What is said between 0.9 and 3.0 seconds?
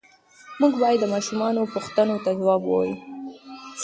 د ماشومانو پوښتنو ته ځواب ووایو.